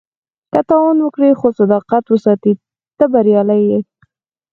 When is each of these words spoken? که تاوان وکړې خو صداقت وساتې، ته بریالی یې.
که 0.51 0.59
تاوان 0.69 0.97
وکړې 1.01 1.29
خو 1.39 1.47
صداقت 1.59 2.03
وساتې، 2.07 2.51
ته 2.97 3.05
بریالی 3.13 3.61
یې. 3.69 3.79